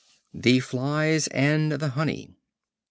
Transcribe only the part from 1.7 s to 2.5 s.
the Honey.